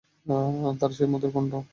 তার 0.79 0.91
সেই 0.91 1.07
মধুর 1.07 1.31
কন্ঠ। 1.33 1.53